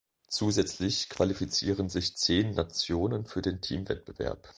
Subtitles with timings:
[0.29, 4.49] Zusätzlich qualifizieren sich zehn Nationen für den Teamwettbewerb.